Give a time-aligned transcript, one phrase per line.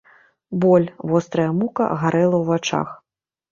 [0.63, 2.87] Боль, вострая мука гарэла ў вачах.